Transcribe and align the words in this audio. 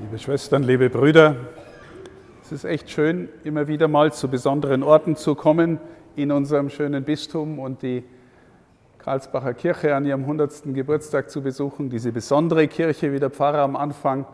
Liebe 0.00 0.16
Schwestern, 0.16 0.62
liebe 0.62 0.90
Brüder, 0.90 1.34
es 2.40 2.52
ist 2.52 2.64
echt 2.64 2.88
schön, 2.88 3.28
immer 3.42 3.66
wieder 3.66 3.88
mal 3.88 4.12
zu 4.12 4.28
besonderen 4.28 4.84
Orten 4.84 5.16
zu 5.16 5.34
kommen 5.34 5.80
in 6.14 6.30
unserem 6.30 6.70
schönen 6.70 7.02
Bistum 7.02 7.58
und 7.58 7.82
die 7.82 8.04
Karlsbacher 8.98 9.54
Kirche 9.54 9.96
an 9.96 10.06
ihrem 10.06 10.20
100. 10.20 10.72
Geburtstag 10.72 11.30
zu 11.30 11.42
besuchen. 11.42 11.90
Diese 11.90 12.12
besondere 12.12 12.68
Kirche, 12.68 13.12
wie 13.12 13.18
der 13.18 13.30
Pfarrer 13.30 13.58
am 13.58 13.74
Anfang 13.74 14.24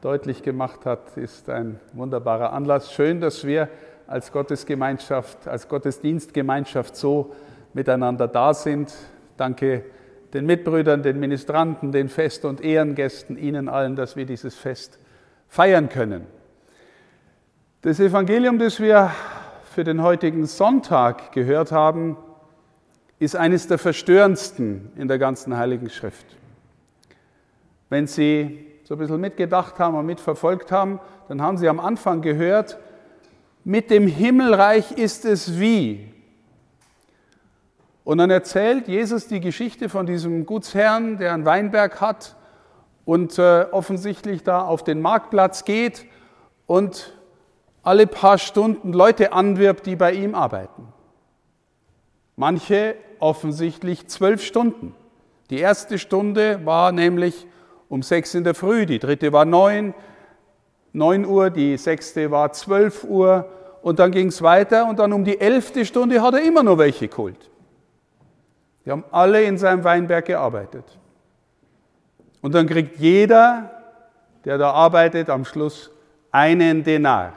deutlich 0.00 0.42
gemacht 0.42 0.86
hat, 0.86 1.18
ist 1.18 1.50
ein 1.50 1.78
wunderbarer 1.92 2.54
Anlass. 2.54 2.90
Schön, 2.90 3.20
dass 3.20 3.44
wir 3.44 3.68
als 4.06 4.32
Gottesgemeinschaft, 4.32 5.46
als 5.46 5.68
Gottesdienstgemeinschaft 5.68 6.96
so 6.96 7.34
miteinander 7.74 8.26
da 8.26 8.54
sind. 8.54 8.94
Danke 9.36 9.84
den 10.32 10.46
Mitbrüdern, 10.46 11.02
den 11.02 11.20
Ministranten, 11.20 11.92
den 11.92 12.08
Fest- 12.08 12.46
und 12.46 12.62
Ehrengästen, 12.62 13.36
Ihnen 13.36 13.68
allen, 13.68 13.96
dass 13.96 14.16
wir 14.16 14.24
dieses 14.24 14.54
Fest 14.54 14.98
feiern 15.50 15.88
können. 15.88 16.26
Das 17.82 17.98
Evangelium, 17.98 18.58
das 18.58 18.78
wir 18.78 19.10
für 19.64 19.82
den 19.82 20.00
heutigen 20.00 20.46
Sonntag 20.46 21.32
gehört 21.32 21.72
haben, 21.72 22.16
ist 23.18 23.34
eines 23.34 23.66
der 23.66 23.78
verstörendsten 23.78 24.92
in 24.96 25.08
der 25.08 25.18
ganzen 25.18 25.56
Heiligen 25.56 25.90
Schrift. 25.90 26.24
Wenn 27.88 28.06
Sie 28.06 28.64
so 28.84 28.94
ein 28.94 28.98
bisschen 28.98 29.20
mitgedacht 29.20 29.78
haben 29.80 29.96
und 29.96 30.06
mitverfolgt 30.06 30.70
haben, 30.70 31.00
dann 31.28 31.42
haben 31.42 31.58
Sie 31.58 31.68
am 31.68 31.80
Anfang 31.80 32.22
gehört, 32.22 32.78
mit 33.64 33.90
dem 33.90 34.06
Himmelreich 34.06 34.92
ist 34.92 35.24
es 35.24 35.58
wie. 35.58 36.12
Und 38.04 38.18
dann 38.18 38.30
erzählt 38.30 38.86
Jesus 38.86 39.26
die 39.26 39.40
Geschichte 39.40 39.88
von 39.88 40.06
diesem 40.06 40.46
Gutsherrn, 40.46 41.18
der 41.18 41.34
einen 41.34 41.44
Weinberg 41.44 42.00
hat 42.00 42.36
und 43.04 43.38
äh, 43.38 43.66
offensichtlich 43.70 44.42
da 44.42 44.62
auf 44.62 44.84
den 44.84 45.00
Marktplatz 45.00 45.64
geht 45.64 46.06
und 46.66 47.16
alle 47.82 48.06
paar 48.06 48.38
Stunden 48.38 48.92
Leute 48.92 49.32
anwirbt, 49.32 49.86
die 49.86 49.96
bei 49.96 50.12
ihm 50.12 50.34
arbeiten. 50.34 50.88
Manche 52.36 52.94
offensichtlich 53.18 54.08
zwölf 54.08 54.42
Stunden. 54.44 54.94
Die 55.50 55.58
erste 55.58 55.98
Stunde 55.98 56.64
war 56.64 56.92
nämlich 56.92 57.46
um 57.88 58.02
sechs 58.02 58.34
in 58.34 58.44
der 58.44 58.54
Früh, 58.54 58.86
die 58.86 58.98
dritte 58.98 59.32
war 59.32 59.44
neun, 59.44 59.94
neun 60.92 61.26
Uhr, 61.26 61.50
die 61.50 61.76
sechste 61.76 62.30
war 62.30 62.52
zwölf 62.52 63.04
Uhr 63.04 63.48
und 63.82 63.98
dann 63.98 64.12
ging 64.12 64.28
es 64.28 64.42
weiter 64.42 64.88
und 64.88 64.98
dann 64.98 65.12
um 65.12 65.24
die 65.24 65.40
elfte 65.40 65.84
Stunde 65.84 66.22
hat 66.22 66.34
er 66.34 66.42
immer 66.42 66.62
noch 66.62 66.78
welche 66.78 67.08
geholt. 67.08 67.50
Die 68.84 68.90
haben 68.90 69.04
alle 69.10 69.42
in 69.42 69.58
seinem 69.58 69.84
Weinberg 69.84 70.26
gearbeitet. 70.26 70.99
Und 72.40 72.54
dann 72.54 72.66
kriegt 72.66 72.98
jeder, 72.98 73.70
der 74.44 74.58
da 74.58 74.70
arbeitet, 74.72 75.28
am 75.28 75.44
Schluss 75.44 75.90
einen 76.30 76.84
Denar. 76.84 77.34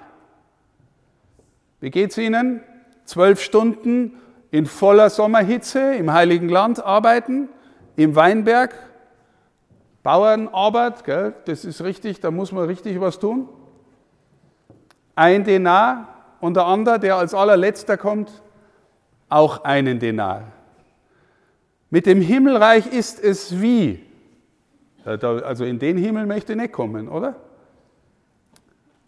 Wie 1.79 1.89
geht's 1.89 2.17
Ihnen? 2.17 2.61
Zwölf 3.05 3.41
Stunden 3.41 4.17
in 4.51 4.65
voller 4.65 5.09
Sommerhitze 5.09 5.95
im 5.95 6.13
Heiligen 6.13 6.47
Land 6.47 6.83
arbeiten, 6.83 7.49
im 7.95 8.15
Weinberg, 8.15 8.73
Bauernarbeit, 10.03 11.03
gell? 11.03 11.33
das 11.45 11.65
ist 11.65 11.83
richtig, 11.83 12.19
da 12.19 12.29
muss 12.29 12.51
man 12.51 12.65
richtig 12.65 12.99
was 13.01 13.19
tun. 13.19 13.49
Ein 15.15 15.43
Denar 15.43 16.07
und 16.39 16.55
der 16.55 16.65
andere, 16.65 16.99
der 16.99 17.17
als 17.17 17.33
allerletzter 17.33 17.97
kommt, 17.97 18.31
auch 19.29 19.63
einen 19.63 19.99
Denar. 19.99 20.43
Mit 21.89 22.05
dem 22.05 22.21
Himmelreich 22.21 22.87
ist 22.87 23.23
es 23.23 23.61
wie, 23.61 24.05
also 25.05 25.65
in 25.65 25.79
den 25.79 25.97
Himmel 25.97 26.25
möchte 26.25 26.53
ich 26.53 26.59
nicht 26.59 26.71
kommen, 26.71 27.09
oder? 27.09 27.35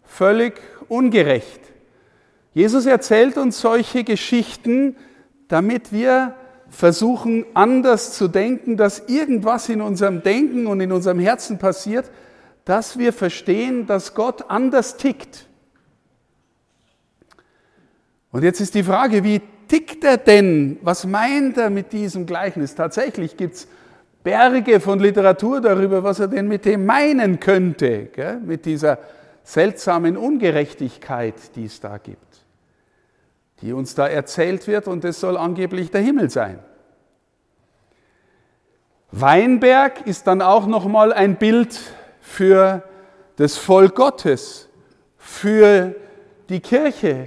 Völlig 0.02 0.60
ungerecht. 0.88 1.60
Jesus 2.52 2.86
erzählt 2.86 3.36
uns 3.36 3.60
solche 3.60 4.04
Geschichten, 4.04 4.96
damit 5.48 5.92
wir 5.92 6.34
versuchen, 6.68 7.44
anders 7.54 8.12
zu 8.12 8.28
denken, 8.28 8.76
dass 8.76 9.08
irgendwas 9.08 9.68
in 9.68 9.80
unserem 9.80 10.22
Denken 10.22 10.66
und 10.66 10.80
in 10.80 10.92
unserem 10.92 11.18
Herzen 11.18 11.58
passiert, 11.58 12.10
dass 12.64 12.98
wir 12.98 13.12
verstehen, 13.12 13.86
dass 13.86 14.14
Gott 14.14 14.50
anders 14.50 14.96
tickt. 14.96 15.46
Und 18.32 18.42
jetzt 18.42 18.60
ist 18.60 18.74
die 18.74 18.82
Frage, 18.82 19.22
wie 19.22 19.40
tickt 19.68 20.04
er 20.04 20.18
denn? 20.18 20.78
Was 20.82 21.06
meint 21.06 21.56
er 21.56 21.70
mit 21.70 21.92
diesem 21.92 22.26
Gleichnis? 22.26 22.74
Tatsächlich 22.74 23.36
gibt 23.36 23.54
es 23.54 23.68
Berge 24.26 24.80
von 24.80 24.98
Literatur 24.98 25.60
darüber, 25.60 26.02
was 26.02 26.18
er 26.18 26.26
denn 26.26 26.48
mit 26.48 26.64
dem 26.64 26.84
meinen 26.84 27.38
könnte, 27.38 28.06
gell? 28.06 28.40
mit 28.40 28.66
dieser 28.66 28.98
seltsamen 29.44 30.16
Ungerechtigkeit, 30.16 31.54
die 31.54 31.66
es 31.66 31.78
da 31.78 31.98
gibt, 31.98 32.44
die 33.62 33.72
uns 33.72 33.94
da 33.94 34.08
erzählt 34.08 34.66
wird 34.66 34.88
und 34.88 35.04
es 35.04 35.20
soll 35.20 35.36
angeblich 35.36 35.92
der 35.92 36.00
Himmel 36.00 36.28
sein. 36.28 36.58
Weinberg 39.12 40.04
ist 40.08 40.26
dann 40.26 40.42
auch 40.42 40.66
noch 40.66 40.86
mal 40.86 41.12
ein 41.12 41.36
Bild 41.36 41.78
für 42.20 42.82
das 43.36 43.56
Volk 43.56 43.94
Gottes, 43.94 44.68
für 45.18 45.94
die 46.48 46.58
Kirche, 46.58 47.26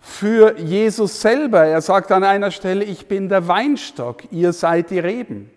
für 0.00 0.58
Jesus 0.58 1.20
selber. 1.20 1.66
Er 1.66 1.80
sagt 1.80 2.10
an 2.10 2.24
einer 2.24 2.50
Stelle, 2.50 2.82
ich 2.84 3.06
bin 3.06 3.28
der 3.28 3.46
Weinstock, 3.46 4.24
ihr 4.32 4.52
seid 4.52 4.90
die 4.90 4.98
Reben. 4.98 5.52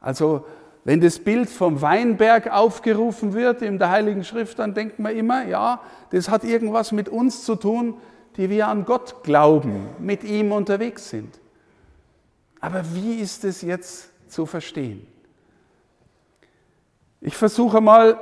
Also 0.00 0.44
wenn 0.84 1.00
das 1.00 1.18
Bild 1.18 1.50
vom 1.50 1.82
Weinberg 1.82 2.50
aufgerufen 2.50 3.34
wird 3.34 3.62
in 3.62 3.78
der 3.78 3.90
Heiligen 3.90 4.24
Schrift, 4.24 4.58
dann 4.58 4.74
denkt 4.74 4.98
man 4.98 5.14
immer, 5.14 5.44
ja, 5.44 5.82
das 6.10 6.28
hat 6.28 6.44
irgendwas 6.44 6.92
mit 6.92 7.08
uns 7.08 7.44
zu 7.44 7.56
tun, 7.56 7.98
die 8.36 8.48
wir 8.48 8.68
an 8.68 8.84
Gott 8.84 9.22
glauben, 9.22 9.88
mit 9.98 10.24
ihm 10.24 10.52
unterwegs 10.52 11.10
sind. 11.10 11.38
Aber 12.60 12.82
wie 12.94 13.16
ist 13.16 13.44
es 13.44 13.62
jetzt 13.62 14.10
zu 14.28 14.46
verstehen? 14.46 15.06
Ich 17.20 17.36
versuche 17.36 17.80
mal 17.80 18.20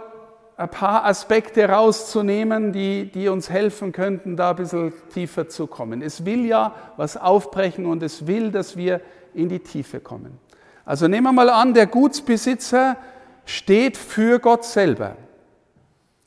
ein 0.57 0.71
paar 0.71 1.05
Aspekte 1.05 1.69
rauszunehmen, 1.69 2.73
die, 2.73 3.11
die 3.13 3.29
uns 3.29 3.51
helfen 3.51 3.93
könnten, 3.93 4.37
da 4.37 4.51
ein 4.51 4.57
bisschen 4.57 4.93
tiefer 5.13 5.49
zu 5.49 5.67
kommen. 5.67 6.01
Es 6.01 6.25
will 6.25 6.47
ja 6.47 6.75
was 6.97 7.19
aufbrechen 7.19 7.85
und 7.85 8.03
es 8.03 8.27
will, 8.27 8.51
dass 8.51 8.77
wir 8.77 9.03
in 9.35 9.51
die 9.51 9.61
Tiefe 9.61 10.01
kommen. 10.01 10.39
Also 10.87 11.09
nehmen 11.09 11.25
wir 11.25 11.33
mal 11.33 11.51
an, 11.51 11.75
der 11.75 11.89
Gutsbesitzer 11.89 12.97
steht 13.45 13.97
für 13.97 14.39
Gott 14.39 14.65
selber. 14.65 15.17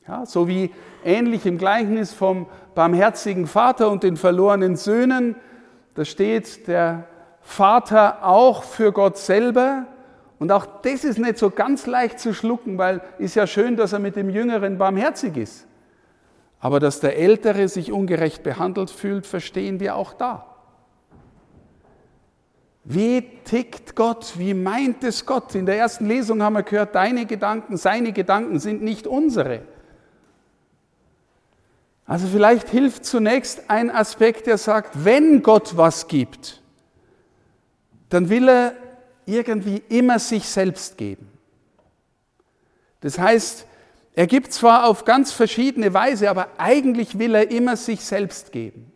Ja, 0.06 0.26
so 0.26 0.46
wie 0.46 0.70
ähnlich 1.02 1.46
im 1.46 1.56
Gleichnis 1.56 2.12
vom 2.12 2.46
barmherzigen 2.74 3.46
Vater 3.46 3.90
und 3.90 4.02
den 4.02 4.18
verlorenen 4.18 4.76
Söhnen, 4.76 5.34
da 5.94 6.04
steht 6.04 6.68
der 6.68 7.04
Vater 7.40 8.24
auch 8.24 8.62
für 8.62 8.92
Gott 8.92 9.16
selber. 9.16 9.86
Und 10.38 10.52
auch 10.52 10.66
das 10.82 11.04
ist 11.04 11.18
nicht 11.18 11.38
so 11.38 11.50
ganz 11.50 11.86
leicht 11.86 12.20
zu 12.20 12.34
schlucken, 12.34 12.76
weil 12.76 13.00
ist 13.18 13.36
ja 13.36 13.46
schön, 13.46 13.76
dass 13.76 13.94
er 13.94 13.98
mit 13.98 14.14
dem 14.14 14.28
Jüngeren 14.28 14.76
barmherzig 14.76 15.38
ist. 15.38 15.66
Aber 16.60 16.80
dass 16.80 17.00
der 17.00 17.16
Ältere 17.18 17.66
sich 17.68 17.92
ungerecht 17.92 18.42
behandelt 18.42 18.90
fühlt, 18.90 19.26
verstehen 19.26 19.80
wir 19.80 19.96
auch 19.96 20.12
da. 20.12 20.49
Wie 22.92 23.22
tickt 23.44 23.94
Gott? 23.94 24.32
Wie 24.36 24.52
meint 24.52 25.04
es 25.04 25.24
Gott? 25.24 25.54
In 25.54 25.64
der 25.64 25.78
ersten 25.78 26.06
Lesung 26.06 26.42
haben 26.42 26.54
wir 26.54 26.64
gehört, 26.64 26.96
deine 26.96 27.24
Gedanken, 27.24 27.76
seine 27.76 28.12
Gedanken 28.12 28.58
sind 28.58 28.82
nicht 28.82 29.06
unsere. 29.06 29.62
Also 32.04 32.26
vielleicht 32.26 32.68
hilft 32.68 33.04
zunächst 33.04 33.70
ein 33.70 33.92
Aspekt, 33.92 34.48
der 34.48 34.58
sagt, 34.58 35.04
wenn 35.04 35.44
Gott 35.44 35.76
was 35.76 36.08
gibt, 36.08 36.60
dann 38.08 38.28
will 38.28 38.48
er 38.48 38.72
irgendwie 39.24 39.84
immer 39.88 40.18
sich 40.18 40.48
selbst 40.48 40.98
geben. 40.98 41.28
Das 43.02 43.20
heißt, 43.20 43.66
er 44.16 44.26
gibt 44.26 44.52
zwar 44.52 44.88
auf 44.88 45.04
ganz 45.04 45.30
verschiedene 45.30 45.94
Weise, 45.94 46.28
aber 46.28 46.48
eigentlich 46.58 47.20
will 47.20 47.36
er 47.36 47.52
immer 47.52 47.76
sich 47.76 48.00
selbst 48.00 48.50
geben. 48.50 48.90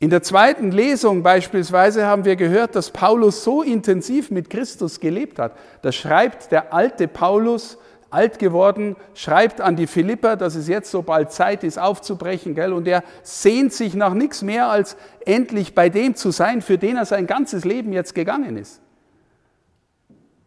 In 0.00 0.10
der 0.10 0.22
zweiten 0.22 0.70
Lesung 0.70 1.24
beispielsweise 1.24 2.06
haben 2.06 2.24
wir 2.24 2.36
gehört, 2.36 2.76
dass 2.76 2.92
Paulus 2.92 3.42
so 3.42 3.62
intensiv 3.62 4.30
mit 4.30 4.48
Christus 4.48 5.00
gelebt 5.00 5.40
hat. 5.40 5.56
Da 5.82 5.90
schreibt 5.90 6.52
der 6.52 6.72
alte 6.72 7.08
Paulus, 7.08 7.78
alt 8.10 8.38
geworden, 8.38 8.96
schreibt 9.14 9.60
an 9.60 9.74
die 9.74 9.88
Philipper, 9.88 10.36
dass 10.36 10.54
es 10.54 10.68
jetzt 10.68 10.90
so 10.92 11.02
bald 11.02 11.32
Zeit 11.32 11.64
ist, 11.64 11.78
aufzubrechen. 11.78 12.54
Gell? 12.54 12.72
Und 12.72 12.86
er 12.86 13.02
sehnt 13.22 13.72
sich 13.72 13.94
nach 13.94 14.14
nichts 14.14 14.42
mehr, 14.42 14.68
als 14.68 14.96
endlich 15.26 15.74
bei 15.74 15.88
dem 15.88 16.14
zu 16.14 16.30
sein, 16.30 16.62
für 16.62 16.78
den 16.78 16.96
er 16.96 17.04
sein 17.04 17.26
ganzes 17.26 17.64
Leben 17.64 17.92
jetzt 17.92 18.14
gegangen 18.14 18.56
ist. 18.56 18.80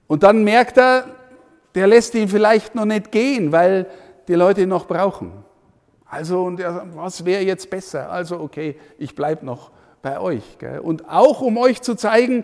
Und 0.07 0.23
dann 0.23 0.45
merkt 0.45 0.77
er, 0.77 1.05
der 1.75 1.87
lässt 1.87 2.15
ihn 2.15 2.29
vielleicht 2.29 2.73
noch 2.73 2.85
nicht 2.85 3.11
gehen, 3.11 3.51
weil 3.51 3.87
die 4.27 4.33
Leute 4.35 4.61
ihn 4.61 4.69
noch 4.69 4.87
brauchen. 4.87 5.31
Also, 6.11 6.43
und 6.43 6.59
er 6.59 6.73
sagt, 6.73 6.95
was 6.97 7.23
wäre 7.23 7.41
jetzt 7.41 7.69
besser? 7.69 8.11
Also, 8.11 8.37
okay, 8.41 8.75
ich 8.97 9.15
bleibe 9.15 9.45
noch 9.45 9.71
bei 10.01 10.19
euch. 10.19 10.57
Gell? 10.59 10.79
Und 10.79 11.09
auch 11.09 11.39
um 11.39 11.55
euch 11.57 11.81
zu 11.81 11.95
zeigen, 11.95 12.43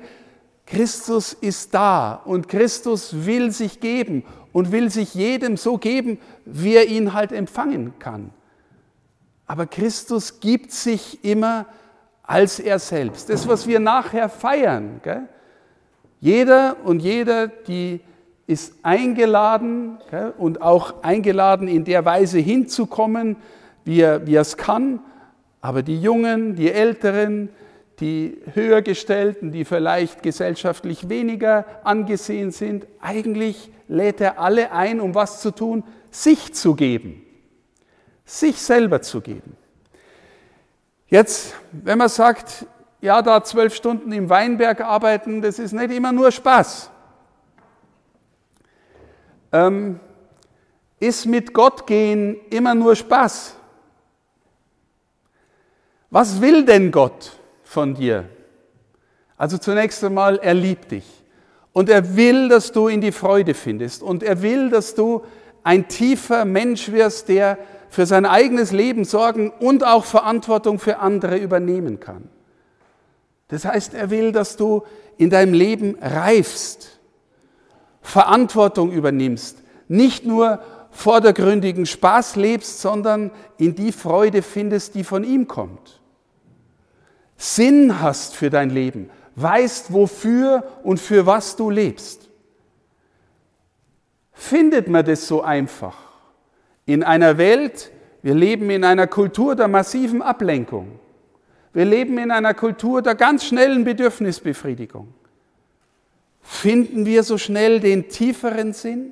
Christus 0.65 1.33
ist 1.33 1.73
da 1.73 2.13
und 2.13 2.47
Christus 2.47 3.25
will 3.25 3.51
sich 3.51 3.81
geben 3.81 4.23
und 4.53 4.71
will 4.71 4.89
sich 4.89 5.13
jedem 5.13 5.57
so 5.57 5.77
geben, 5.77 6.17
wie 6.45 6.75
er 6.75 6.87
ihn 6.87 7.11
halt 7.11 7.33
empfangen 7.33 7.99
kann. 7.99 8.29
Aber 9.45 9.65
Christus 9.65 10.39
gibt 10.39 10.71
sich 10.71 11.25
immer 11.25 11.65
als 12.23 12.59
er 12.59 12.79
selbst. 12.79 13.29
Das, 13.29 13.49
was 13.49 13.67
wir 13.67 13.81
nachher 13.81 14.29
feiern. 14.29 15.01
Gell? 15.03 15.27
Jeder 16.21 16.77
und 16.85 17.01
jeder, 17.01 17.47
die 17.47 17.99
ist 18.47 18.75
eingeladen 18.81 19.97
und 20.37 20.61
auch 20.61 21.03
eingeladen, 21.03 21.67
in 21.67 21.83
der 21.83 22.05
Weise 22.05 22.39
hinzukommen, 22.39 23.35
wie 23.83 23.99
er, 23.99 24.25
wie 24.25 24.35
er 24.35 24.41
es 24.41 24.55
kann. 24.55 25.01
Aber 25.59 25.83
die 25.83 26.01
Jungen, 26.01 26.55
die 26.55 26.71
Älteren, 26.71 27.49
die 27.99 28.37
Höhergestellten, 28.53 29.51
die 29.51 29.65
vielleicht 29.65 30.23
gesellschaftlich 30.23 31.09
weniger 31.09 31.65
angesehen 31.83 32.51
sind, 32.51 32.87
eigentlich 33.01 33.69
lädt 33.89 34.21
er 34.21 34.39
alle 34.39 34.71
ein, 34.71 35.01
um 35.01 35.13
was 35.13 35.41
zu 35.41 35.51
tun? 35.51 35.83
Sich 36.09 36.53
zu 36.53 36.73
geben. 36.75 37.23
Sich 38.23 38.61
selber 38.61 39.01
zu 39.01 39.19
geben. 39.19 39.57
Jetzt, 41.07 41.53
wenn 41.71 41.97
man 41.97 42.09
sagt, 42.09 42.65
ja, 43.01 43.21
da 43.21 43.43
zwölf 43.43 43.75
Stunden 43.75 44.11
im 44.11 44.29
Weinberg 44.29 44.81
arbeiten, 44.81 45.41
das 45.41 45.59
ist 45.59 45.73
nicht 45.73 45.91
immer 45.91 46.11
nur 46.11 46.31
Spaß. 46.31 46.91
Ähm, 49.51 49.99
ist 50.99 51.25
mit 51.25 51.53
Gott 51.53 51.85
gehen 51.85 52.37
immer 52.49 52.73
nur 52.73 52.95
Spaß? 52.95 53.55
Was 56.09 56.41
will 56.41 56.65
denn 56.65 56.91
Gott 56.91 57.33
von 57.63 57.93
dir? 57.93 58.25
Also 59.37 59.57
zunächst 59.57 60.03
einmal, 60.03 60.37
er 60.37 60.53
liebt 60.53 60.91
dich. 60.91 61.05
Und 61.73 61.89
er 61.89 62.15
will, 62.15 62.49
dass 62.49 62.71
du 62.71 62.87
in 62.87 63.01
die 63.01 63.11
Freude 63.11 63.53
findest. 63.53 64.01
Und 64.01 64.23
er 64.23 64.41
will, 64.41 64.69
dass 64.69 64.95
du 64.95 65.23
ein 65.63 65.87
tiefer 65.87 66.45
Mensch 66.45 66.91
wirst, 66.91 67.29
der 67.29 67.59
für 67.89 68.05
sein 68.05 68.25
eigenes 68.25 68.71
Leben 68.71 69.05
sorgen 69.05 69.51
und 69.59 69.85
auch 69.85 70.05
Verantwortung 70.05 70.79
für 70.79 70.99
andere 70.99 71.37
übernehmen 71.37 71.99
kann. 71.99 72.29
Das 73.49 73.65
heißt, 73.65 73.93
er 73.93 74.09
will, 74.09 74.31
dass 74.31 74.57
du 74.57 74.83
in 75.17 75.29
deinem 75.29 75.53
Leben 75.53 75.97
reifst, 76.01 76.96
Verantwortung 78.07 78.93
übernimmst, 78.93 79.61
nicht 79.89 80.25
nur 80.25 80.61
vordergründigen 80.91 81.85
Spaß 81.85 82.37
lebst, 82.37 82.79
sondern 82.79 83.31
in 83.57 83.75
die 83.75 83.91
Freude 83.91 84.41
findest, 84.41 84.95
die 84.95 85.03
von 85.03 85.25
ihm 85.25 85.49
kommt. 85.49 85.99
Sinn 87.35 88.01
hast 88.01 88.33
für 88.33 88.49
dein 88.49 88.69
Leben, 88.69 89.09
weißt, 89.35 89.91
wofür 89.91 90.63
und 90.83 91.01
für 91.01 91.25
was 91.25 91.57
du 91.57 91.69
lebst. 91.69 92.29
Findet 94.31 94.87
man 94.87 95.03
das 95.05 95.27
so 95.27 95.41
einfach? 95.41 95.97
In 96.85 97.03
einer 97.03 97.37
Welt, 97.37 97.91
wir 98.21 98.35
leben 98.35 98.69
in 98.69 98.85
einer 98.85 99.07
Kultur 99.07 99.53
der 99.53 99.67
massiven 99.67 100.21
Ablenkung. 100.21 100.99
Wir 101.73 101.83
leben 101.83 102.17
in 102.17 102.31
einer 102.31 102.53
Kultur 102.53 103.01
der 103.01 103.15
ganz 103.15 103.43
schnellen 103.43 103.83
Bedürfnisbefriedigung. 103.83 105.13
Finden 106.49 107.05
wir 107.05 107.23
so 107.23 107.37
schnell 107.37 107.81
den 107.81 108.07
tieferen 108.07 108.71
Sinn? 108.71 109.11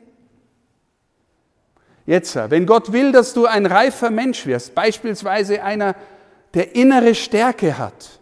Jetzt, 2.05 2.33
wenn 2.35 2.65
Gott 2.65 2.93
will, 2.93 3.11
dass 3.11 3.33
du 3.33 3.45
ein 3.45 3.65
reifer 3.65 4.09
Mensch 4.09 4.45
wirst, 4.45 4.73
beispielsweise 4.73 5.61
einer, 5.61 5.95
der 6.53 6.75
innere 6.75 7.13
Stärke 7.13 7.77
hat, 7.77 8.21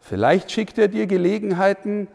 vielleicht 0.00 0.50
schickt 0.50 0.76
er 0.76 0.88
dir 0.88 1.06
Gelegenheiten, 1.06 2.08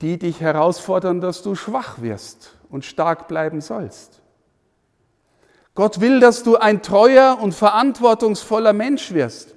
die 0.00 0.18
dich 0.18 0.40
herausfordern, 0.40 1.20
dass 1.20 1.42
du 1.42 1.54
schwach 1.54 2.02
wirst 2.02 2.58
und 2.68 2.84
stark 2.84 3.28
bleiben 3.28 3.60
sollst. 3.60 4.22
Gott 5.76 6.00
will, 6.00 6.18
dass 6.18 6.42
du 6.42 6.56
ein 6.56 6.82
treuer 6.82 7.38
und 7.40 7.54
verantwortungsvoller 7.54 8.72
Mensch 8.72 9.12
wirst. 9.12 9.51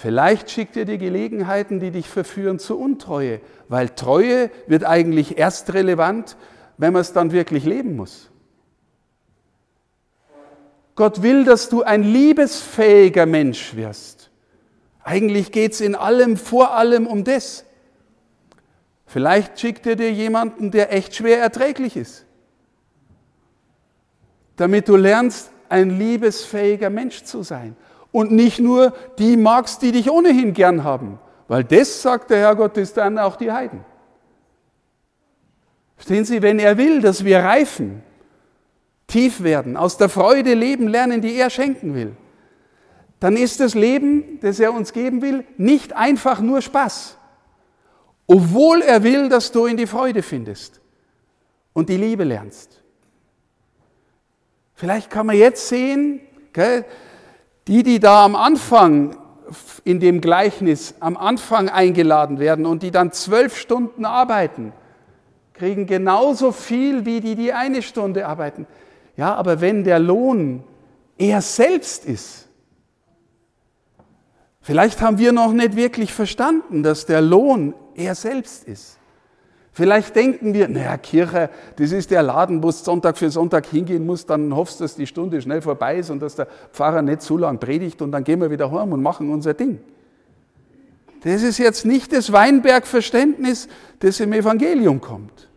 Vielleicht 0.00 0.50
schickt 0.50 0.76
er 0.76 0.84
dir 0.84 0.98
Gelegenheiten, 0.98 1.78
die 1.78 1.90
dich 1.90 2.08
verführen 2.08 2.58
zur 2.58 2.78
Untreue, 2.78 3.40
weil 3.68 3.90
Treue 3.90 4.50
wird 4.66 4.84
eigentlich 4.84 5.36
erst 5.38 5.74
relevant, 5.74 6.36
wenn 6.78 6.92
man 6.92 7.02
es 7.02 7.12
dann 7.12 7.32
wirklich 7.32 7.64
leben 7.64 7.96
muss. 7.96 8.30
Gott 10.94 11.22
will, 11.22 11.44
dass 11.44 11.68
du 11.68 11.82
ein 11.82 12.02
liebesfähiger 12.02 13.26
Mensch 13.26 13.76
wirst. 13.76 14.30
Eigentlich 15.02 15.52
geht 15.52 15.72
es 15.72 15.80
in 15.80 15.94
allem, 15.94 16.36
vor 16.36 16.74
allem 16.74 17.06
um 17.06 17.24
das. 17.24 17.64
Vielleicht 19.06 19.60
schickt 19.60 19.86
er 19.86 19.96
dir 19.96 20.12
jemanden, 20.12 20.70
der 20.70 20.92
echt 20.92 21.16
schwer 21.16 21.40
erträglich 21.40 21.96
ist 21.96 22.24
damit 24.60 24.90
du 24.90 24.96
lernst, 24.96 25.52
ein 25.70 25.98
liebesfähiger 25.98 26.90
Mensch 26.90 27.22
zu 27.22 27.42
sein. 27.42 27.74
Und 28.12 28.32
nicht 28.32 28.58
nur 28.58 28.92
die 29.18 29.36
magst, 29.36 29.82
die 29.82 29.92
dich 29.92 30.10
ohnehin 30.10 30.52
gern 30.52 30.84
haben. 30.84 31.18
Weil 31.48 31.64
das, 31.64 32.02
sagt 32.02 32.30
der 32.30 32.38
Herrgott, 32.38 32.76
ist 32.76 32.96
dann 32.96 33.18
auch 33.18 33.36
die 33.36 33.52
Heiden. 33.52 33.84
Verstehen 35.96 36.24
Sie, 36.24 36.42
wenn 36.42 36.58
er 36.58 36.78
will, 36.78 37.00
dass 37.00 37.24
wir 37.24 37.40
reifen, 37.40 38.02
tief 39.06 39.42
werden, 39.42 39.76
aus 39.76 39.96
der 39.96 40.08
Freude 40.08 40.54
leben 40.54 40.88
lernen, 40.88 41.20
die 41.20 41.34
er 41.34 41.50
schenken 41.50 41.94
will, 41.94 42.16
dann 43.18 43.36
ist 43.36 43.60
das 43.60 43.74
Leben, 43.74 44.40
das 44.40 44.58
er 44.60 44.72
uns 44.72 44.92
geben 44.92 45.20
will, 45.20 45.44
nicht 45.58 45.92
einfach 45.92 46.40
nur 46.40 46.62
Spaß. 46.62 47.18
Obwohl 48.26 48.80
er 48.80 49.02
will, 49.02 49.28
dass 49.28 49.52
du 49.52 49.66
in 49.66 49.76
die 49.76 49.86
Freude 49.86 50.22
findest 50.22 50.80
und 51.72 51.88
die 51.88 51.96
Liebe 51.96 52.24
lernst. 52.24 52.82
Vielleicht 54.74 55.10
kann 55.10 55.26
man 55.26 55.36
jetzt 55.36 55.68
sehen, 55.68 56.20
gell, 56.54 56.86
die, 57.68 57.82
die 57.82 58.00
da 58.00 58.24
am 58.24 58.34
Anfang 58.34 59.16
in 59.84 60.00
dem 60.00 60.20
Gleichnis 60.20 60.94
am 61.00 61.16
Anfang 61.16 61.68
eingeladen 61.68 62.38
werden 62.38 62.66
und 62.66 62.82
die 62.82 62.90
dann 62.90 63.12
zwölf 63.12 63.56
Stunden 63.56 64.04
arbeiten, 64.04 64.72
kriegen 65.54 65.86
genauso 65.86 66.52
viel 66.52 67.04
wie 67.04 67.20
die, 67.20 67.34
die 67.34 67.52
eine 67.52 67.82
Stunde 67.82 68.26
arbeiten. 68.26 68.66
Ja, 69.16 69.34
aber 69.34 69.60
wenn 69.60 69.84
der 69.84 69.98
Lohn 69.98 70.64
er 71.18 71.42
selbst 71.42 72.06
ist, 72.06 72.48
vielleicht 74.60 75.02
haben 75.02 75.18
wir 75.18 75.32
noch 75.32 75.52
nicht 75.52 75.76
wirklich 75.76 76.12
verstanden, 76.14 76.82
dass 76.82 77.06
der 77.06 77.20
Lohn 77.20 77.74
er 77.94 78.14
selbst 78.14 78.64
ist. 78.64 78.99
Vielleicht 79.80 80.14
denken 80.14 80.52
wir, 80.52 80.68
naja, 80.68 80.98
Kirche, 80.98 81.48
das 81.76 81.90
ist 81.92 82.10
der 82.10 82.22
Laden, 82.22 82.62
wo 82.62 82.66
du 82.66 82.72
Sonntag 82.72 83.16
für 83.16 83.30
Sonntag 83.30 83.64
hingehen 83.64 84.04
musst, 84.04 84.28
dann 84.28 84.54
hoffst 84.54 84.78
du, 84.78 84.84
dass 84.84 84.94
die 84.94 85.06
Stunde 85.06 85.40
schnell 85.40 85.62
vorbei 85.62 85.96
ist 85.96 86.10
und 86.10 86.20
dass 86.20 86.36
der 86.36 86.48
Pfarrer 86.70 87.00
nicht 87.00 87.22
zu 87.22 87.38
lang 87.38 87.58
predigt 87.58 88.02
und 88.02 88.12
dann 88.12 88.22
gehen 88.22 88.42
wir 88.42 88.50
wieder 88.50 88.70
heim 88.70 88.92
und 88.92 89.00
machen 89.02 89.30
unser 89.30 89.54
Ding. 89.54 89.80
Das 91.24 91.42
ist 91.42 91.56
jetzt 91.56 91.86
nicht 91.86 92.12
das 92.12 92.30
Weinberg-Verständnis, 92.30 93.68
das 94.00 94.20
im 94.20 94.34
Evangelium 94.34 95.00
kommt. 95.00 95.48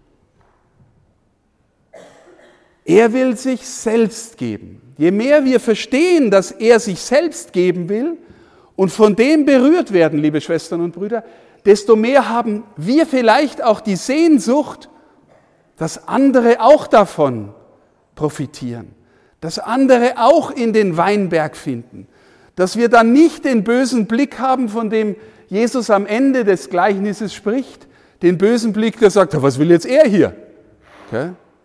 Er 2.86 3.12
will 3.12 3.36
sich 3.36 3.68
selbst 3.68 4.38
geben. 4.38 4.82
Je 4.98 5.12
mehr 5.12 5.44
wir 5.44 5.60
verstehen, 5.60 6.32
dass 6.32 6.52
er 6.52 6.80
sich 6.80 7.02
selbst 7.02 7.52
geben 7.52 7.90
will 7.90 8.18
und 8.78 8.88
von 8.90 9.18
dem 9.18 9.44
berührt 9.44 9.92
werden, 9.92 10.18
liebe 10.18 10.40
Schwestern 10.40 10.80
und 10.80 10.96
Brüder, 10.96 11.26
desto 11.66 11.96
mehr 11.96 12.30
haben 12.30 12.64
wir 12.76 13.06
vielleicht 13.06 13.64
auch 13.64 13.82
die 13.82 13.96
Sehnsucht, 13.96 14.90
dass 15.78 16.08
andere 16.08 16.62
auch 16.62 16.88
davon 16.88 17.54
profitieren, 18.16 18.94
dass 19.42 19.60
andere 19.60 20.14
auch 20.18 20.52
in 20.52 20.74
den 20.74 20.98
Weinberg 20.98 21.56
finden, 21.56 22.08
dass 22.56 22.78
wir 22.78 22.90
dann 22.90 23.12
nicht 23.12 23.46
den 23.46 23.64
bösen 23.64 24.08
Blick 24.08 24.40
haben, 24.40 24.70
von 24.70 24.90
dem 24.90 25.16
Jesus 25.48 25.90
am 25.90 26.06
Ende 26.06 26.44
des 26.44 26.70
Gleichnisses 26.70 27.34
spricht, 27.34 27.88
den 28.22 28.38
bösen 28.38 28.74
Blick, 28.74 29.00
der 29.00 29.10
sagt, 29.10 29.40
was 29.42 29.60
will 29.60 29.72
jetzt 29.72 29.86
er 29.86 30.08
hier? 30.08 30.36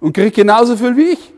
Und 0.01 0.13
kriegt 0.13 0.37
genauso 0.37 0.77
viel 0.77 0.97
wie 0.97 1.11
ich. 1.11 1.33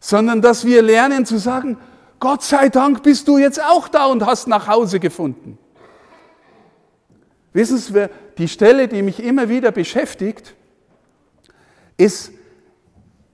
Sondern 0.00 0.40
dass 0.40 0.64
wir 0.64 0.82
lernen 0.82 1.26
zu 1.26 1.38
sagen, 1.38 1.76
Gott 2.18 2.42
sei 2.42 2.68
Dank 2.68 3.02
bist 3.02 3.28
du 3.28 3.38
jetzt 3.38 3.62
auch 3.62 3.88
da 3.88 4.06
und 4.06 4.24
hast 4.24 4.48
nach 4.48 4.68
Hause 4.68 5.00
gefunden. 5.00 5.58
Wissen 7.56 7.78
Sie, 7.78 8.10
die 8.36 8.48
Stelle, 8.48 8.86
die 8.86 9.00
mich 9.00 9.18
immer 9.18 9.48
wieder 9.48 9.72
beschäftigt, 9.72 10.54
ist, 11.96 12.30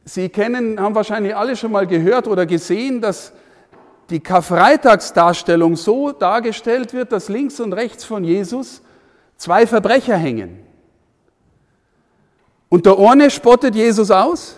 Sie 0.05 0.29
kennen, 0.29 0.79
haben 0.79 0.95
wahrscheinlich 0.95 1.35
alle 1.35 1.57
schon 1.57 1.73
mal 1.73 1.89
gehört 1.89 2.29
oder 2.29 2.47
gesehen, 2.47 3.01
dass 3.01 3.33
die 4.11 4.21
Karfreitagsdarstellung 4.21 5.75
so 5.75 6.13
dargestellt 6.13 6.93
wird, 6.93 7.11
dass 7.11 7.29
links 7.29 7.59
und 7.59 7.73
rechts 7.73 8.05
von 8.05 8.23
Jesus 8.23 8.83
zwei 9.39 9.67
Verbrecher 9.67 10.17
hängen. 10.17 10.61
Und 12.69 12.87
der 12.87 13.01
eine 13.01 13.29
spottet 13.29 13.75
Jesus 13.75 14.13
aus 14.13 14.57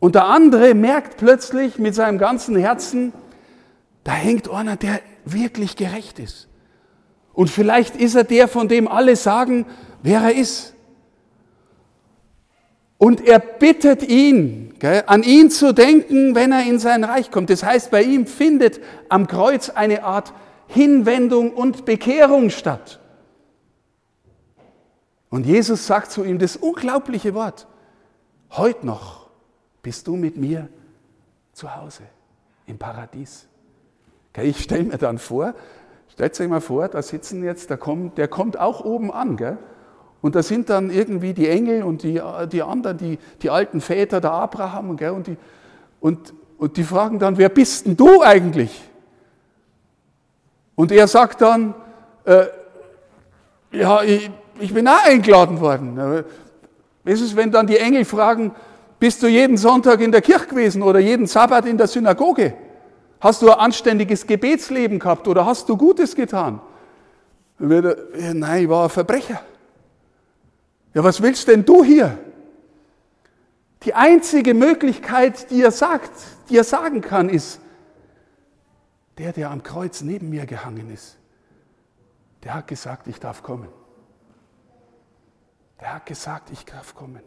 und 0.00 0.16
der 0.16 0.24
andere 0.24 0.74
merkt 0.74 1.16
plötzlich 1.16 1.78
mit 1.78 1.94
seinem 1.94 2.18
ganzen 2.18 2.56
Herzen, 2.56 3.12
da 4.02 4.12
hängt 4.12 4.50
einer, 4.50 4.74
der 4.74 5.00
wirklich 5.24 5.76
gerecht 5.76 6.18
ist. 6.18 6.48
Und 7.34 7.50
vielleicht 7.50 7.96
ist 7.96 8.14
er 8.14 8.24
der, 8.24 8.48
von 8.48 8.68
dem 8.68 8.88
alle 8.88 9.16
sagen, 9.16 9.66
wer 10.02 10.20
er 10.20 10.34
ist. 10.34 10.74
Und 12.96 13.20
er 13.26 13.40
bittet 13.40 14.02
ihn, 14.08 14.74
gell, 14.78 15.02
an 15.06 15.22
ihn 15.24 15.50
zu 15.50 15.74
denken, 15.74 16.34
wenn 16.34 16.52
er 16.52 16.64
in 16.64 16.78
sein 16.78 17.04
Reich 17.04 17.30
kommt. 17.30 17.50
Das 17.50 17.64
heißt, 17.64 17.90
bei 17.90 18.02
ihm 18.02 18.26
findet 18.26 18.80
am 19.08 19.26
Kreuz 19.26 19.68
eine 19.68 20.04
Art 20.04 20.32
Hinwendung 20.68 21.52
und 21.52 21.84
Bekehrung 21.84 22.50
statt. 22.50 23.00
Und 25.28 25.44
Jesus 25.44 25.86
sagt 25.86 26.12
zu 26.12 26.24
ihm 26.24 26.38
das 26.38 26.56
unglaubliche 26.56 27.34
Wort, 27.34 27.66
heute 28.52 28.86
noch 28.86 29.28
bist 29.82 30.06
du 30.06 30.14
mit 30.14 30.36
mir 30.36 30.68
zu 31.52 31.74
Hause 31.74 32.04
im 32.66 32.78
Paradies. 32.78 33.46
Ich 34.42 34.62
stelle 34.62 34.84
mir 34.84 34.98
dann 34.98 35.18
vor, 35.18 35.54
stellt 36.12 36.40
euch 36.40 36.48
mal 36.48 36.60
vor, 36.60 36.88
da 36.88 37.02
sitzen 37.02 37.44
jetzt, 37.44 37.70
der 37.70 37.76
kommt, 37.76 38.18
der 38.18 38.28
kommt 38.28 38.58
auch 38.58 38.84
oben 38.84 39.12
an, 39.12 39.36
gell? 39.36 39.58
Und 40.20 40.34
da 40.34 40.42
sind 40.42 40.70
dann 40.70 40.90
irgendwie 40.90 41.34
die 41.34 41.48
Engel 41.48 41.82
und 41.82 42.02
die, 42.02 42.20
die 42.50 42.62
anderen, 42.62 42.96
die, 42.96 43.18
die 43.42 43.50
alten 43.50 43.82
Väter, 43.82 44.22
der 44.22 44.32
Abraham, 44.32 44.96
gell? 44.96 45.10
Und, 45.10 45.26
die, 45.26 45.36
und, 46.00 46.32
und 46.56 46.76
die 46.76 46.84
fragen 46.84 47.18
dann, 47.18 47.36
wer 47.36 47.48
bist 47.48 47.86
denn 47.86 47.96
du 47.96 48.22
eigentlich? 48.22 48.90
Und 50.74 50.92
er 50.92 51.06
sagt 51.08 51.42
dann, 51.42 51.74
äh, 52.24 52.46
ja, 53.72 54.02
ich, 54.02 54.30
ich 54.60 54.72
bin 54.72 54.88
auch 54.88 55.04
eingeladen 55.04 55.60
worden. 55.60 56.24
Was 57.04 57.20
ist, 57.20 57.36
wenn 57.36 57.50
dann 57.50 57.66
die 57.66 57.76
Engel 57.76 58.04
fragen, 58.04 58.52
bist 58.98 59.22
du 59.22 59.26
jeden 59.26 59.56
Sonntag 59.56 60.00
in 60.00 60.12
der 60.12 60.22
Kirche 60.22 60.46
gewesen 60.46 60.82
oder 60.82 61.00
jeden 61.00 61.26
Sabbat 61.26 61.66
in 61.66 61.76
der 61.76 61.86
Synagoge? 61.86 62.54
Hast 63.20 63.42
du 63.42 63.50
ein 63.50 63.58
anständiges 63.58 64.26
Gebetsleben 64.26 64.98
gehabt 64.98 65.26
oder 65.28 65.46
hast 65.46 65.68
du 65.68 65.76
Gutes 65.76 66.14
getan? 66.14 66.60
Nein, 67.58 68.62
ich 68.62 68.68
war 68.68 68.84
ein 68.84 68.90
Verbrecher. 68.90 69.40
Ja, 70.92 71.02
was 71.02 71.22
willst 71.22 71.48
denn 71.48 71.64
du 71.64 71.82
hier? 71.82 72.18
Die 73.82 73.94
einzige 73.94 74.54
Möglichkeit, 74.54 75.50
die 75.50 75.62
er 75.62 75.70
sagt, 75.70 76.12
die 76.48 76.56
er 76.56 76.64
sagen 76.64 77.00
kann, 77.00 77.28
ist, 77.28 77.60
der, 79.18 79.32
der 79.32 79.50
am 79.50 79.62
Kreuz 79.62 80.00
neben 80.00 80.30
mir 80.30 80.46
gehangen 80.46 80.90
ist, 80.90 81.18
der 82.42 82.54
hat 82.54 82.66
gesagt, 82.66 83.06
ich 83.06 83.20
darf 83.20 83.42
kommen. 83.42 83.68
Der 85.80 85.94
hat 85.94 86.06
gesagt, 86.06 86.50
ich 86.50 86.64
darf 86.64 86.94
kommen. 86.94 87.22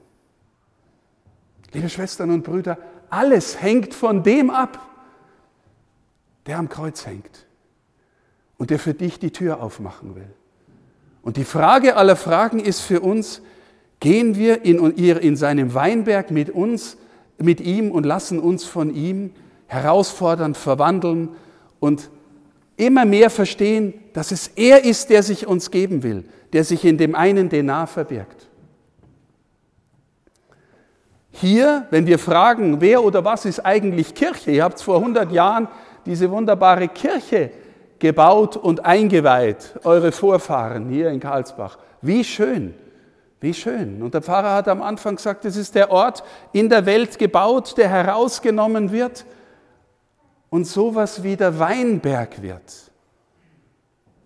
Liebe 1.73 1.89
Schwestern 1.89 2.31
und 2.31 2.43
Brüder, 2.43 2.77
alles 3.09 3.61
hängt 3.61 3.93
von 3.93 4.23
dem 4.23 4.49
ab, 4.49 4.79
der 6.47 6.57
am 6.57 6.69
Kreuz 6.69 7.05
hängt 7.05 7.45
und 8.57 8.69
der 8.69 8.79
für 8.79 8.93
dich 8.93 9.19
die 9.19 9.31
Tür 9.31 9.61
aufmachen 9.61 10.15
will. 10.15 10.29
Und 11.21 11.37
die 11.37 11.43
Frage 11.43 11.97
aller 11.97 12.15
Fragen 12.15 12.59
ist 12.59 12.81
für 12.81 13.01
uns, 13.01 13.41
gehen 13.99 14.35
wir 14.35 14.63
in, 14.63 14.79
in 14.95 15.35
seinem 15.35 15.73
Weinberg 15.73 16.31
mit 16.31 16.49
uns, 16.49 16.97
mit 17.37 17.59
ihm 17.61 17.91
und 17.91 18.05
lassen 18.05 18.39
uns 18.39 18.63
von 18.63 18.93
ihm 18.93 19.31
herausfordern, 19.67 20.55
verwandeln 20.55 21.29
und 21.79 22.09
immer 22.77 23.05
mehr 23.05 23.29
verstehen, 23.29 23.93
dass 24.13 24.31
es 24.31 24.47
er 24.55 24.85
ist, 24.85 25.09
der 25.09 25.23
sich 25.23 25.47
uns 25.47 25.71
geben 25.71 26.03
will, 26.03 26.23
der 26.53 26.63
sich 26.63 26.85
in 26.85 26.97
dem 26.97 27.15
einen 27.15 27.49
Denar 27.49 27.87
verbirgt. 27.87 28.47
Hier, 31.31 31.85
wenn 31.91 32.07
wir 32.07 32.17
fragen, 32.17 32.81
wer 32.81 33.03
oder 33.03 33.23
was 33.23 33.45
ist 33.45 33.59
eigentlich 33.59 34.15
Kirche? 34.15 34.51
Ihr 34.51 34.63
habt 34.63 34.81
vor 34.81 34.97
100 34.97 35.31
Jahren 35.31 35.67
diese 36.07 36.31
wunderbare 36.31 36.87
Kirche 36.87 37.51
gebaut 37.99 38.57
und 38.57 38.85
eingeweiht, 38.85 39.73
eure 39.83 40.11
Vorfahren 40.11 40.89
hier 40.89 41.09
in 41.09 41.19
Karlsbach. 41.19 41.77
Wie 42.01 42.23
schön, 42.23 42.73
wie 43.39 43.53
schön. 43.53 44.01
Und 44.01 44.13
der 44.13 44.21
Pfarrer 44.21 44.55
hat 44.55 44.67
am 44.67 44.81
Anfang 44.81 45.15
gesagt, 45.15 45.45
es 45.45 45.55
ist 45.55 45.75
der 45.75 45.91
Ort 45.91 46.23
in 46.51 46.69
der 46.69 46.85
Welt 46.85 47.17
gebaut, 47.17 47.77
der 47.77 47.89
herausgenommen 47.89 48.91
wird 48.91 49.25
und 50.49 50.65
sowas 50.65 51.23
wie 51.23 51.35
der 51.35 51.59
Weinberg 51.59 52.41
wird. 52.41 52.91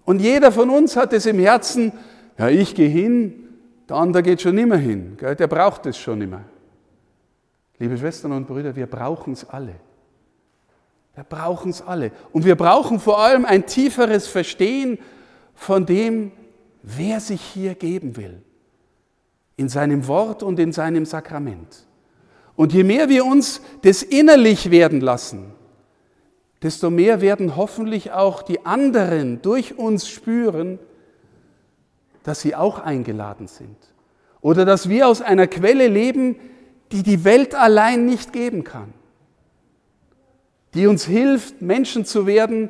Und 0.06 0.20
jeder 0.20 0.52
von 0.52 0.70
uns 0.70 0.96
hat 0.96 1.14
es 1.14 1.26
im 1.26 1.40
Herzen, 1.40 1.94
ja, 2.38 2.50
ich 2.50 2.76
gehe 2.76 2.90
hin, 2.90 3.50
der 3.88 3.98
andere 3.98 4.24
geht 4.24 4.42
schon 4.42 4.56
nimmer 4.56 4.78
hin, 4.78 5.18
der 5.22 5.48
braucht 5.48 5.86
es 5.86 5.98
schon 5.98 6.22
immer. 6.22 6.42
Liebe 7.80 7.98
Schwestern 7.98 8.32
und 8.34 8.48
Brüder, 8.48 8.76
wir 8.76 8.88
brauchen 8.88 9.34
es 9.34 9.48
alle. 9.50 9.76
Wir 11.16 11.24
brauchen 11.24 11.72
es 11.72 11.82
alle. 11.82 12.12
Und 12.32 12.46
wir 12.46 12.56
brauchen 12.56 13.00
vor 13.00 13.20
allem 13.20 13.46
ein 13.46 13.66
tieferes 13.66 14.28
Verstehen 14.28 14.98
von 15.54 15.86
dem, 15.86 16.32
wer 16.84 17.20
sich 17.20 17.42
hier 17.42 17.76
geben 17.76 18.16
will. 18.18 18.42
In 19.58 19.70
seinem 19.70 20.08
Wort 20.08 20.42
und 20.42 20.60
in 20.60 20.72
seinem 20.72 21.06
Sakrament. 21.06 21.86
Und 22.56 22.74
je 22.74 22.84
mehr 22.84 23.10
wir 23.10 23.26
uns 23.26 23.62
das 23.82 24.04
innerlich 24.04 24.72
werden 24.72 25.02
lassen, 25.02 25.54
desto 26.62 26.90
mehr 26.90 27.22
werden 27.22 27.56
hoffentlich 27.56 28.12
auch 28.12 28.42
die 28.44 28.66
anderen 28.66 29.42
durch 29.42 29.78
uns 29.78 30.08
spüren, 30.08 30.80
dass 32.24 32.42
sie 32.42 32.56
auch 32.56 32.80
eingeladen 32.80 33.48
sind. 33.48 33.78
Oder 34.42 34.66
dass 34.66 34.90
wir 34.90 35.08
aus 35.08 35.22
einer 35.22 35.48
Quelle 35.48 35.88
leben, 35.88 36.38
die 36.92 37.04
die 37.04 37.24
Welt 37.24 37.56
allein 37.56 38.06
nicht 38.06 38.34
geben 38.34 38.64
kann. 38.64 38.94
Die 40.74 40.88
uns 40.88 41.06
hilft, 41.06 41.62
Menschen 41.62 42.06
zu 42.06 42.26
werden, 42.26 42.70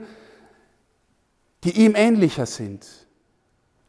die 1.64 1.86
ihm 1.86 1.94
ähnlicher 1.96 2.46
sind. 2.46 2.88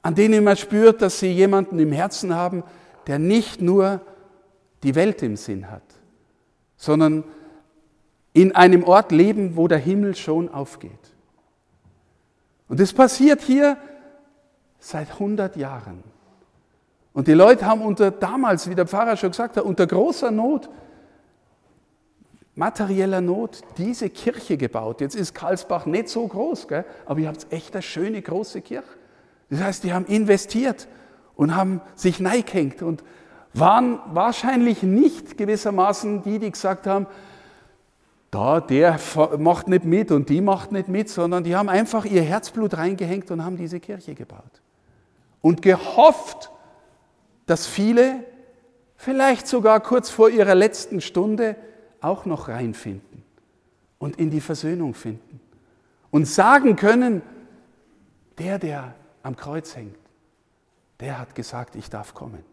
An 0.03 0.15
denen 0.15 0.45
man 0.45 0.57
spürt, 0.57 1.01
dass 1.01 1.21
sie 1.21 1.33
jemanden 1.33 1.79
im 1.79 1.93
Herzen 1.93 2.35
haben, 2.35 2.65
der 3.07 3.19
nicht 3.19 3.61
nur 3.61 4.01
die 4.83 4.95
Welt 4.95 5.23
im 5.23 5.37
Sinn 5.37 5.71
hat, 5.71 5.83
sondern 6.77 7.25
in 8.33 8.55
einem 8.55 8.85
Ort 8.85 9.13
leben, 9.13 9.57
wo 9.57 9.69
der 9.69 9.79
Himmel 9.79 10.17
schon 10.17 10.49
aufgeht. 10.49 10.91
Und 12.69 12.81
das 12.81 12.93
passiert 12.93 13.43
hier 13.43 13.77
seit 14.79 15.11
100 15.13 15.57
Jahren. 15.57 16.03
Und 17.13 17.29
die 17.29 17.35
Leute 17.35 17.67
haben 17.67 17.83
unter 17.83 18.11
damals, 18.11 18.69
wie 18.69 18.75
der 18.75 18.87
Pfarrer 18.87 19.17
schon 19.17 19.31
gesagt 19.31 19.57
hat, 19.57 19.65
unter 19.65 19.87
großer 19.87 20.31
Not, 20.31 20.69
materieller 22.55 23.21
Not, 23.21 23.63
diese 23.79 24.11
Kirche 24.11 24.57
gebaut. 24.57 25.01
Jetzt 25.01 25.15
ist 25.15 25.35
Karlsbach 25.35 25.87
nicht 25.87 26.09
so 26.09 26.27
groß, 26.27 26.69
gell? 26.69 26.85
aber 27.07 27.21
ihr 27.21 27.29
habt 27.29 27.47
echt 27.51 27.75
eine 27.75 27.83
schöne 27.83 28.21
große 28.21 28.61
Kirche. 28.61 28.89
Das 29.51 29.61
heißt, 29.61 29.85
die 29.85 29.93
haben 29.93 30.07
investiert 30.07 30.89
und 31.35 31.57
haben 31.57 31.81
sich 31.95 32.21
neigehängt 32.21 32.83
und 32.83 33.03
waren 33.55 34.01
wahrscheinlich 34.13 34.83
nicht 34.83 35.37
gewissermaßen 35.37 36.23
die, 36.23 36.39
die 36.39 36.51
gesagt 36.51 36.87
haben, 36.87 37.07
da, 38.31 38.61
der 38.61 38.99
macht 39.39 39.69
nicht 39.69 39.85
mit 39.85 40.11
und 40.11 40.31
die 40.31 40.41
macht 40.41 40.73
nicht 40.73 40.89
mit, 40.89 41.11
sondern 41.11 41.45
die 41.45 41.55
haben 41.55 41.69
einfach 41.69 42.07
ihr 42.07 42.23
Herzblut 42.23 42.79
reingehängt 42.79 43.31
und 43.31 43.45
haben 43.45 43.59
diese 43.59 43.79
Kirche 43.79 44.15
gebaut. 44.15 44.63
Und 45.43 45.61
gehofft, 45.61 46.51
dass 47.45 47.67
viele, 47.67 48.25
vielleicht 48.97 49.47
sogar 49.47 49.81
kurz 49.81 50.09
vor 50.09 50.31
ihrer 50.31 50.55
letzten 50.55 51.03
Stunde, 51.03 51.57
auch 52.03 52.27
noch 52.27 52.49
reinfinden 52.49 53.23
und 53.99 54.17
in 54.17 54.31
die 54.31 54.41
Versöhnung 54.41 54.95
finden. 54.95 55.41
Und 56.11 56.27
sagen 56.27 56.77
können, 56.77 57.23
der, 58.39 58.59
der 58.59 58.95
am 59.23 59.37
Kreuz 59.37 59.77
hängt, 59.77 59.97
der 61.01 61.19
hat 61.19 61.35
gesagt, 61.35 61.75
ich 61.75 61.89
darf 61.91 62.15
kommen. 62.15 62.45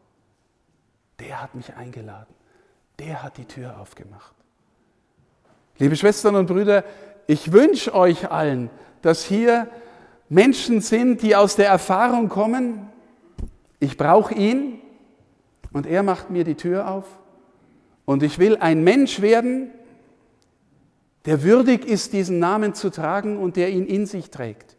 Der 1.19 1.41
hat 1.41 1.55
mich 1.55 1.75
eingeladen. 1.75 2.33
Der 2.97 3.21
hat 3.21 3.37
die 3.37 3.45
Tür 3.45 3.79
aufgemacht. 3.79 4.33
Liebe 5.77 5.95
Schwestern 5.95 6.35
und 6.35 6.47
Brüder, 6.47 6.83
ich 7.27 7.51
wünsche 7.51 7.93
euch 7.93 8.31
allen, 8.31 8.69
dass 9.01 9.23
hier 9.23 9.67
Menschen 10.29 10.81
sind, 10.81 11.21
die 11.21 11.35
aus 11.35 11.55
der 11.55 11.67
Erfahrung 11.67 12.29
kommen, 12.29 12.89
ich 13.79 13.97
brauche 13.97 14.33
ihn 14.33 14.81
und 15.71 15.85
er 15.85 16.03
macht 16.03 16.29
mir 16.29 16.43
die 16.43 16.55
Tür 16.55 16.89
auf 16.89 17.18
und 18.09 18.23
ich 18.23 18.39
will 18.39 18.57
ein 18.57 18.83
Mensch 18.83 19.21
werden, 19.21 19.69
der 21.25 21.43
würdig 21.43 21.85
ist, 21.85 22.11
diesen 22.11 22.39
Namen 22.39 22.73
zu 22.73 22.89
tragen 22.89 23.37
und 23.37 23.55
der 23.55 23.69
ihn 23.69 23.85
in 23.85 24.07
sich 24.07 24.31
trägt 24.31 24.77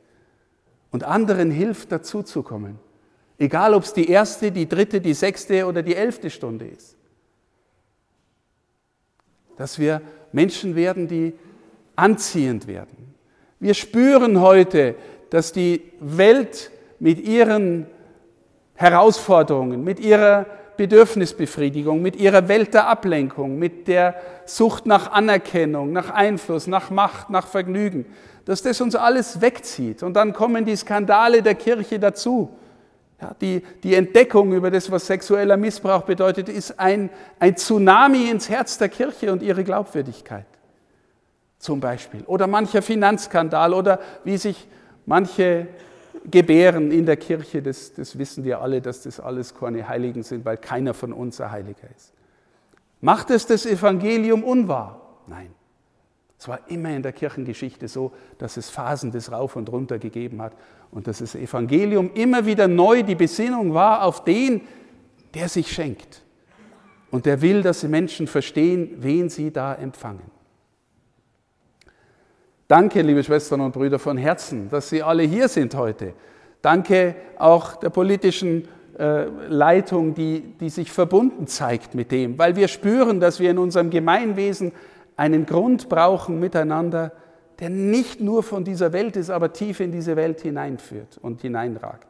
und 0.90 1.04
anderen 1.04 1.52
hilft, 1.52 1.92
dazuzukommen. 1.92 2.80
Egal, 3.38 3.74
ob 3.74 3.84
es 3.84 3.92
die 3.92 4.08
erste, 4.10 4.50
die 4.50 4.68
dritte, 4.68 5.00
die 5.00 5.14
sechste 5.14 5.64
oder 5.66 5.84
die 5.84 5.94
elfte 5.94 6.28
Stunde 6.28 6.66
ist. 6.66 6.96
Dass 9.56 9.78
wir 9.78 10.02
Menschen 10.32 10.74
werden, 10.74 11.06
die 11.06 11.32
anziehend 11.94 12.66
werden. 12.66 13.14
Wir 13.60 13.74
spüren 13.74 14.40
heute, 14.40 14.96
dass 15.30 15.52
die 15.52 15.82
Welt 16.00 16.72
mit 16.98 17.20
ihren 17.20 17.86
Herausforderungen, 18.74 19.84
mit 19.84 20.00
ihrer 20.00 20.46
Bedürfnisbefriedigung, 20.80 22.00
mit 22.00 22.16
ihrer 22.16 22.48
Welt 22.48 22.72
der 22.72 22.88
Ablenkung, 22.88 23.58
mit 23.58 23.86
der 23.86 24.14
Sucht 24.46 24.86
nach 24.86 25.12
Anerkennung, 25.12 25.92
nach 25.92 26.08
Einfluss, 26.08 26.66
nach 26.66 26.88
Macht, 26.88 27.28
nach 27.28 27.46
Vergnügen, 27.46 28.06
dass 28.46 28.62
das 28.62 28.80
uns 28.80 28.96
alles 28.96 29.42
wegzieht. 29.42 30.02
Und 30.02 30.14
dann 30.14 30.32
kommen 30.32 30.64
die 30.64 30.74
Skandale 30.74 31.42
der 31.42 31.54
Kirche 31.54 31.98
dazu. 31.98 32.56
Ja, 33.20 33.36
die, 33.38 33.62
die 33.82 33.94
Entdeckung 33.94 34.54
über 34.54 34.70
das, 34.70 34.90
was 34.90 35.06
sexueller 35.06 35.58
Missbrauch 35.58 36.04
bedeutet, 36.04 36.48
ist 36.48 36.80
ein, 36.80 37.10
ein 37.38 37.58
Tsunami 37.58 38.30
ins 38.30 38.48
Herz 38.48 38.78
der 38.78 38.88
Kirche 38.88 39.30
und 39.32 39.42
ihre 39.42 39.64
Glaubwürdigkeit. 39.64 40.46
Zum 41.58 41.78
Beispiel. 41.78 42.22
Oder 42.24 42.46
mancher 42.46 42.80
Finanzskandal 42.80 43.74
oder 43.74 44.00
wie 44.24 44.38
sich 44.38 44.66
manche 45.04 45.66
gebären 46.28 46.90
in 46.90 47.06
der 47.06 47.16
Kirche, 47.16 47.62
das, 47.62 47.94
das 47.94 48.18
wissen 48.18 48.44
wir 48.44 48.60
alle, 48.60 48.80
dass 48.80 49.02
das 49.02 49.20
alles 49.20 49.54
keine 49.54 49.88
Heiligen 49.88 50.22
sind, 50.22 50.44
weil 50.44 50.56
keiner 50.56 50.94
von 50.94 51.12
uns 51.12 51.40
ein 51.40 51.50
Heiliger 51.50 51.88
ist. 51.96 52.12
Macht 53.00 53.30
es 53.30 53.46
das 53.46 53.66
Evangelium 53.66 54.44
unwahr? 54.44 55.00
Nein. 55.26 55.50
Es 56.38 56.48
war 56.48 56.60
immer 56.68 56.90
in 56.90 57.02
der 57.02 57.12
Kirchengeschichte 57.12 57.86
so, 57.86 58.12
dass 58.38 58.56
es 58.56 58.70
Phasen 58.70 59.10
des 59.10 59.30
Rauf 59.30 59.56
und 59.56 59.70
Runter 59.70 59.98
gegeben 59.98 60.40
hat 60.40 60.54
und 60.90 61.06
dass 61.06 61.18
das 61.18 61.34
Evangelium 61.34 62.12
immer 62.14 62.46
wieder 62.46 62.66
neu 62.66 63.02
die 63.02 63.14
Besinnung 63.14 63.74
war 63.74 64.04
auf 64.04 64.24
den, 64.24 64.62
der 65.34 65.48
sich 65.48 65.70
schenkt 65.70 66.22
und 67.10 67.26
der 67.26 67.42
will, 67.42 67.62
dass 67.62 67.80
die 67.80 67.88
Menschen 67.88 68.26
verstehen, 68.26 68.96
wen 68.98 69.28
sie 69.28 69.50
da 69.50 69.74
empfangen. 69.74 70.39
Danke, 72.70 73.02
liebe 73.02 73.24
Schwestern 73.24 73.62
und 73.62 73.72
Brüder, 73.72 73.98
von 73.98 74.16
Herzen, 74.16 74.68
dass 74.68 74.90
Sie 74.90 75.02
alle 75.02 75.24
hier 75.24 75.48
sind 75.48 75.74
heute. 75.74 76.12
Danke 76.62 77.16
auch 77.36 77.74
der 77.74 77.90
politischen 77.90 78.68
äh, 78.96 79.24
Leitung, 79.48 80.14
die, 80.14 80.54
die 80.60 80.70
sich 80.70 80.92
verbunden 80.92 81.48
zeigt 81.48 81.96
mit 81.96 82.12
dem, 82.12 82.38
weil 82.38 82.54
wir 82.54 82.68
spüren, 82.68 83.18
dass 83.18 83.40
wir 83.40 83.50
in 83.50 83.58
unserem 83.58 83.90
Gemeinwesen 83.90 84.70
einen 85.16 85.46
Grund 85.46 85.88
brauchen 85.88 86.38
miteinander, 86.38 87.10
der 87.58 87.70
nicht 87.70 88.20
nur 88.20 88.44
von 88.44 88.62
dieser 88.62 88.92
Welt 88.92 89.16
ist, 89.16 89.30
aber 89.30 89.52
tief 89.52 89.80
in 89.80 89.90
diese 89.90 90.14
Welt 90.14 90.40
hineinführt 90.40 91.18
und 91.20 91.42
hineinragt, 91.42 92.06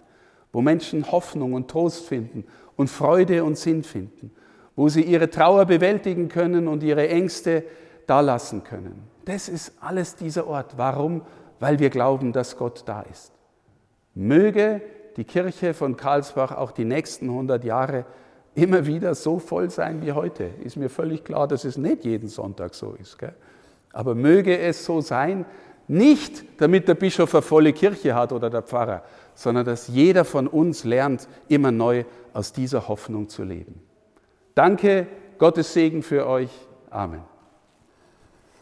wo 0.53 0.61
Menschen 0.61 1.11
Hoffnung 1.11 1.55
und 1.55 1.69
Trost 1.69 2.07
finden 2.07 2.45
und 2.77 2.91
Freude 2.91 3.45
und 3.45 3.57
Sinn 3.57 3.83
finden, 3.83 4.31
wo 4.77 4.91
sie 4.91 5.05
ihre 5.05 5.31
Trauer 5.31 5.65
bewältigen 5.65 6.29
können 6.29 6.69
und 6.69 6.83
ihre 6.83 7.09
Ängste 7.09 7.65
dalassen 8.07 8.63
können. 8.63 9.10
Das 9.25 9.49
ist 9.49 9.73
alles 9.81 10.17
dieser 10.17 10.47
Ort. 10.47 10.75
Warum? 10.77 11.23
Weil 11.59 11.79
wir 11.79 11.91
glauben, 11.91 12.33
dass 12.33 12.57
Gott 12.57 12.83
da 12.87 13.03
ist. 13.03 13.33
Möge 14.15 14.81
die 15.17 15.25
Kirche 15.25 15.75
von 15.75 15.97
Karlsbach 15.97 16.53
auch 16.53 16.71
die 16.71 16.85
nächsten 16.85 17.29
100 17.29 17.65
Jahre 17.65 18.07
immer 18.55 18.87
wieder 18.87 19.15
so 19.15 19.39
voll 19.39 19.71
sein 19.71 20.03
wie 20.03 20.13
heute. 20.13 20.45
Ist 20.65 20.77
mir 20.77 20.89
völlig 20.89 21.25
klar, 21.25 21.47
dass 21.47 21.65
es 21.65 21.77
nicht 21.77 22.05
jeden 22.05 22.29
Sonntag 22.29 22.75
so 22.75 22.95
ist. 23.01 23.19
Gell? 23.19 23.35
Aber 23.93 24.15
möge 24.15 24.59
es 24.59 24.85
so 24.85 25.01
sein, 25.01 25.45
nicht 25.89 26.45
damit 26.61 26.87
der 26.87 26.95
Bischof 26.95 27.35
eine 27.35 27.43
volle 27.43 27.73
Kirche 27.73 28.15
hat 28.15 28.33
oder 28.33 28.49
der 28.49 28.63
Pfarrer, 28.63 29.03
sondern 29.35 29.67
dass 29.67 29.89
jeder 29.89 30.25
von 30.25 30.47
uns 30.47 30.85
lernt, 30.85 31.29
immer 31.49 31.73
neu 31.73 32.05
aus 32.33 32.53
dieser 32.53 32.87
Hoffnung 32.87 33.29
zu 33.29 33.43
leben. 33.43 33.81
Danke, 34.55 35.07
Gottes 35.39 35.73
Segen 35.73 36.03
für 36.03 36.27
euch. 36.27 36.51
Amen. 36.91 37.30